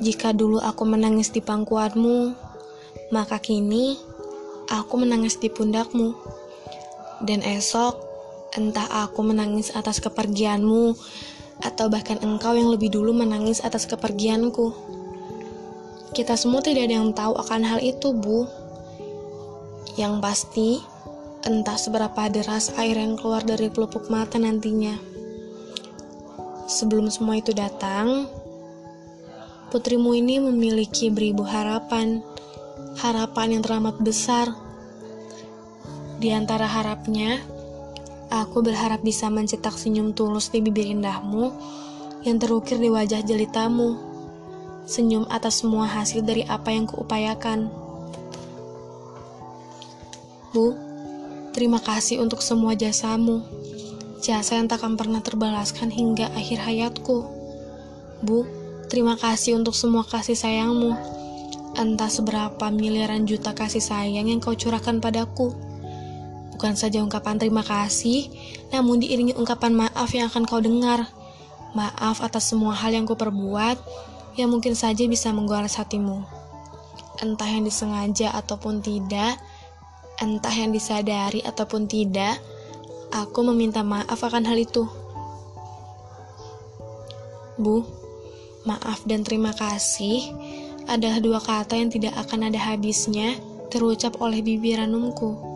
[0.00, 2.32] Jika dulu aku menangis di pangkuanmu,
[3.12, 4.00] maka kini
[4.72, 6.16] aku menangis di pundakmu.
[7.20, 8.00] Dan esok,
[8.56, 10.96] entah aku menangis atas kepergianmu,
[11.60, 14.72] atau bahkan engkau yang lebih dulu menangis atas kepergianku.
[16.16, 18.48] Kita semua tidak ada yang tahu akan hal itu, Bu.
[20.00, 20.70] Yang pasti,
[21.44, 24.96] entah seberapa deras air yang keluar dari pelupuk mata nantinya.
[26.64, 28.30] Sebelum semua itu datang,
[29.70, 32.18] putrimu ini memiliki beribu harapan,
[32.98, 34.50] harapan yang teramat besar.
[36.18, 37.38] Di antara harapnya,
[38.28, 41.54] aku berharap bisa mencetak senyum tulus di bibir indahmu
[42.26, 43.96] yang terukir di wajah jelitamu.
[44.90, 47.70] Senyum atas semua hasil dari apa yang kuupayakan.
[50.50, 50.74] Bu,
[51.54, 53.46] terima kasih untuk semua jasamu.
[54.18, 57.22] Jasa yang takkan pernah terbalaskan hingga akhir hayatku.
[58.20, 58.59] Bu,
[58.90, 60.98] Terima kasih untuk semua kasih sayangmu.
[61.78, 65.54] Entah seberapa miliaran juta kasih sayang yang kau curahkan padaku.
[66.58, 68.26] Bukan saja ungkapan terima kasih,
[68.74, 71.06] namun diiringi ungkapan maaf yang akan kau dengar.
[71.70, 73.78] Maaf atas semua hal yang kau perbuat,
[74.34, 76.26] yang mungkin saja bisa menggores hatimu.
[77.22, 79.38] Entah yang disengaja ataupun tidak,
[80.18, 82.42] entah yang disadari ataupun tidak,
[83.14, 84.82] aku meminta maaf akan hal itu.
[87.54, 87.99] Bu,
[88.68, 90.20] Maaf dan terima kasih
[90.84, 93.40] adalah dua kata yang tidak akan ada habisnya
[93.72, 95.50] terucap oleh bibir ranumku.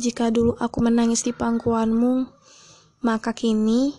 [0.00, 2.24] Jika dulu aku menangis di pangkuanmu,
[3.04, 3.92] maka kini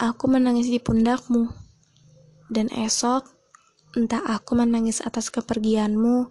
[0.00, 1.52] aku menangis di pundakmu.
[2.48, 3.35] Dan esok,
[3.96, 6.28] Entah aku menangis atas kepergianmu,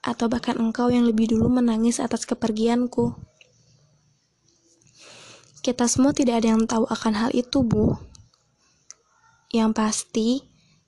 [0.00, 3.12] atau bahkan engkau yang lebih dulu menangis atas kepergianku.
[5.60, 7.92] Kita semua tidak ada yang tahu akan hal itu, Bu.
[9.52, 10.28] Yang pasti,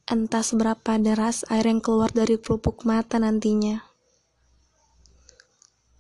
[0.09, 3.85] entah seberapa deras air yang keluar dari pelupuk mata nantinya.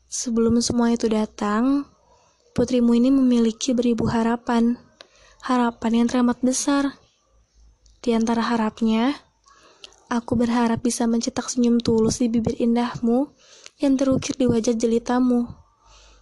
[0.08, 1.84] Sebelum semua itu datang,
[2.56, 4.80] putrimu ini memiliki beribu harapan,
[5.44, 6.96] harapan yang teramat besar.
[8.00, 9.29] Di antara harapnya,
[10.10, 13.31] Aku berharap bisa mencetak senyum tulus di bibir indahmu
[13.78, 15.47] yang terukir di wajah jelitamu.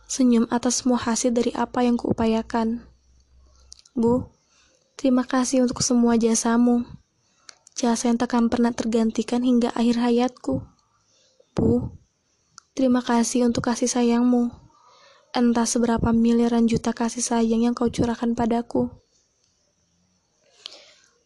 [0.05, 2.85] Senyum atas semua hasil dari apa yang kuupayakan.
[3.97, 4.29] Bu,
[5.01, 6.85] terima kasih untuk semua jasamu.
[7.81, 10.61] Jasa yang takkan pernah tergantikan hingga akhir hayatku.
[11.57, 11.89] Bu,
[12.77, 14.53] terima kasih untuk kasih sayangmu.
[15.33, 18.93] Entah seberapa miliaran juta kasih sayang yang kau curahkan padaku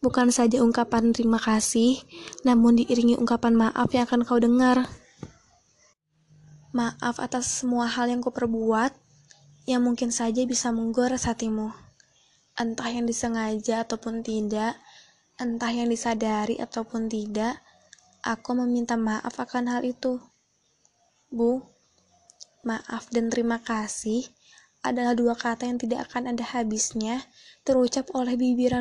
[0.03, 2.03] bukan saja ungkapan terima kasih,
[2.43, 4.83] namun diiringi ungkapan maaf yang akan kau dengar.
[6.75, 8.91] Maaf atas semua hal yang kau perbuat,
[9.63, 11.71] yang mungkin saja bisa menggores hatimu.
[12.59, 14.75] Entah yang disengaja ataupun tidak,
[15.39, 17.63] entah yang disadari ataupun tidak,
[18.27, 20.19] aku meminta maaf akan hal itu.
[21.31, 21.63] Bu,
[22.67, 24.27] maaf dan terima kasih
[24.83, 27.23] adalah dua kata yang tidak akan ada habisnya
[27.63, 28.75] terucap oleh bibir.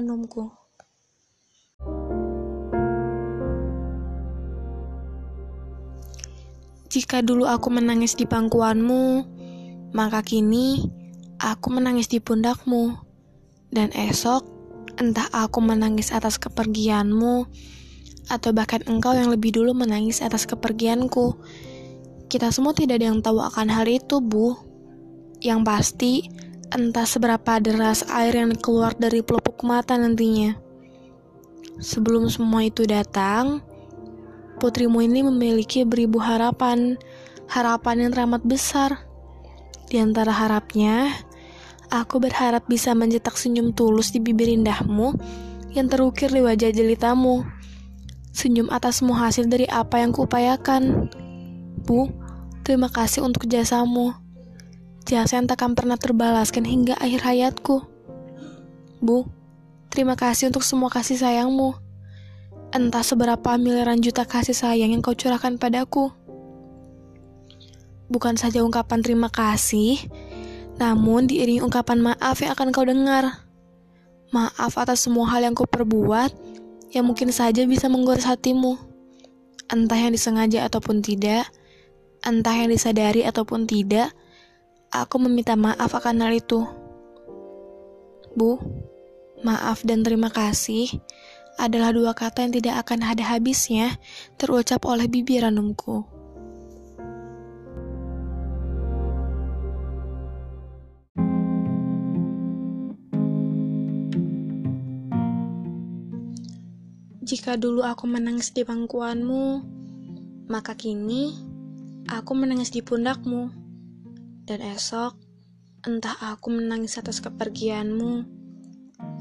[6.92, 9.25] Jika dulu aku menangis di pangkuanmu,
[9.97, 10.92] maka kini
[11.41, 13.00] aku menangis di pundakmu.
[13.72, 14.44] Dan esok,
[15.00, 17.48] entah aku menangis atas kepergianmu,
[18.28, 21.32] atau bahkan engkau yang lebih dulu menangis atas kepergianku.
[22.28, 24.53] Kita semua tidak ada yang tahu akan hal itu, Bu.
[25.41, 26.12] Yang pasti,
[26.76, 30.60] entah seberapa deras air yang keluar dari pelupuk mata nantinya.
[31.80, 33.64] Sebelum semua itu datang,
[34.62, 36.94] putrimu ini memiliki beribu harapan,
[37.50, 39.02] harapan yang teramat besar.
[39.90, 41.10] Di antara harapnya,
[41.90, 45.18] aku berharap bisa mencetak senyum tulus di bibir indahmu
[45.74, 47.42] yang terukir di wajah jelitamu.
[48.30, 51.10] Senyum atas semua hasil dari apa yang kuupayakan.
[51.82, 52.15] Bu,
[52.62, 54.15] terima kasih untuk jasamu.
[55.03, 57.82] Jasa yang takkan pernah terbalaskan hingga akhir hayatku.
[59.03, 59.26] Bu,
[59.91, 61.91] terima kasih untuk semua kasih sayangmu.
[62.72, 66.09] Entah seberapa miliaran juta kasih sayang yang kau curahkan padaku.
[68.09, 70.01] Bukan saja ungkapan terima kasih,
[70.80, 73.45] namun diiringi ungkapan maaf yang akan kau dengar.
[74.33, 76.33] Maaf atas semua hal yang kau perbuat,
[76.97, 78.80] yang mungkin saja bisa menggores hatimu.
[79.68, 81.53] Entah yang disengaja ataupun tidak,
[82.25, 84.16] entah yang disadari ataupun tidak,
[84.89, 86.65] aku meminta maaf akan hal itu.
[88.33, 88.57] Bu,
[89.45, 90.89] maaf dan terima kasih
[91.60, 93.97] adalah dua kata yang tidak akan ada habisnya
[94.41, 96.04] terucap oleh bibir ranumku.
[107.22, 109.65] Jika dulu aku menangis di pangkuanmu,
[110.53, 111.33] maka kini
[112.10, 113.49] aku menangis di pundakmu.
[114.43, 115.16] Dan esok,
[115.87, 118.41] entah aku menangis atas kepergianmu,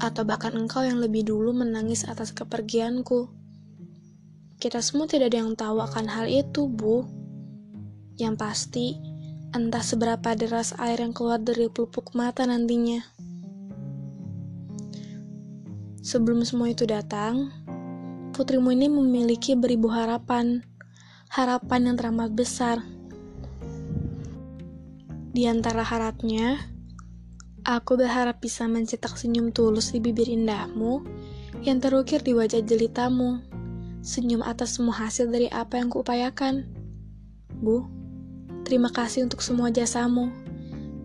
[0.02, 3.30] atau bahkan engkau yang lebih dulu menangis atas kepergianku.
[4.58, 7.06] Kita semua tidak ada yang tahu akan hal itu, Bu.
[8.18, 8.86] Yang pasti,
[9.54, 12.98] entah seberapa deras air yang keluar dari pelupuk mata nantinya.
[16.02, 17.54] Sebelum semua itu datang,
[18.34, 20.66] putrimu ini memiliki beribu harapan,
[21.30, 22.82] harapan yang teramat besar.
[25.30, 26.58] Di antara harapnya,
[27.62, 31.02] aku berharap bisa mencetak senyum tulus di bibir indahmu
[31.62, 33.42] yang terukir di wajah jelitamu,
[34.02, 36.66] senyum atas semua hasil dari apa yang kuupayakan.
[37.62, 37.86] Bu,
[38.66, 40.32] terima kasih untuk semua jasamu,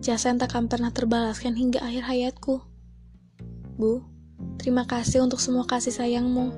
[0.02, 2.62] jasa yang takkan pernah terbalaskan hingga akhir hayatku.
[3.78, 4.02] Bu,
[4.58, 6.54] Terima kasih untuk semua kasih sayangmu.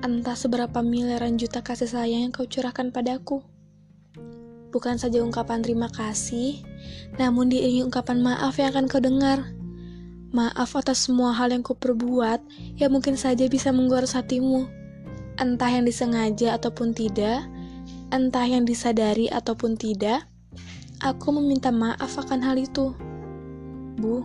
[0.00, 3.44] Entah seberapa miliaran juta kasih sayang yang kau curahkan padaku.
[4.72, 6.64] Bukan saja ungkapan terima kasih,
[7.16, 9.50] namun diiringi ungkapan maaf yang akan kau dengar.
[10.30, 12.38] Maaf atas semua hal yang kau perbuat
[12.78, 14.70] yang mungkin saja bisa menggores hatimu.
[15.40, 17.48] Entah yang disengaja ataupun tidak,
[18.14, 20.28] entah yang disadari ataupun tidak,
[21.02, 22.92] aku meminta maaf akan hal itu.
[23.98, 24.22] Bu,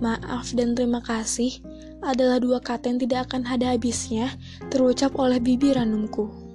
[0.00, 1.60] maaf dan terima kasih
[2.02, 4.32] adalah dua kata yang tidak akan ada habisnya
[4.72, 6.47] terucap oleh bibir ranumku.